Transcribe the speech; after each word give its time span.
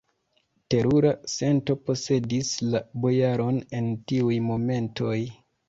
Terura 0.73 1.11
sento 1.33 1.75
posedis 1.91 2.51
la 2.71 2.83
bojaron 3.05 3.63
en 3.83 3.93
tiuj 4.15 4.43
momentoj! 4.51 5.17